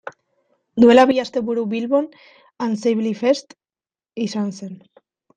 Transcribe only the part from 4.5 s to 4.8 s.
zen.